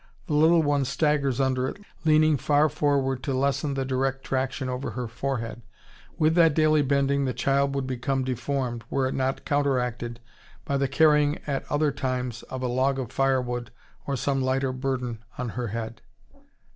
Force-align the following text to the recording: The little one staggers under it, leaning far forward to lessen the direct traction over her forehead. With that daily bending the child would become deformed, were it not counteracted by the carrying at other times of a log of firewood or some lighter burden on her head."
The 0.25 0.33
little 0.33 0.63
one 0.63 0.83
staggers 0.83 1.39
under 1.39 1.67
it, 1.67 1.77
leaning 2.05 2.35
far 2.35 2.69
forward 2.69 3.21
to 3.21 3.35
lessen 3.35 3.75
the 3.75 3.85
direct 3.85 4.23
traction 4.23 4.67
over 4.67 4.89
her 4.89 5.07
forehead. 5.07 5.61
With 6.17 6.33
that 6.33 6.55
daily 6.55 6.81
bending 6.81 7.25
the 7.25 7.35
child 7.35 7.75
would 7.75 7.85
become 7.85 8.23
deformed, 8.23 8.83
were 8.89 9.05
it 9.07 9.13
not 9.13 9.45
counteracted 9.45 10.19
by 10.65 10.77
the 10.77 10.87
carrying 10.87 11.37
at 11.45 11.71
other 11.71 11.91
times 11.91 12.41
of 12.49 12.63
a 12.63 12.67
log 12.67 12.97
of 12.97 13.11
firewood 13.11 13.69
or 14.07 14.15
some 14.15 14.41
lighter 14.41 14.71
burden 14.73 15.23
on 15.37 15.49
her 15.49 15.67
head." 15.67 16.01